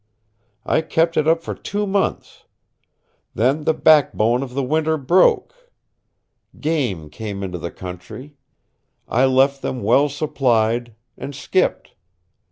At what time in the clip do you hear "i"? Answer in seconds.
0.65-0.81, 9.07-9.25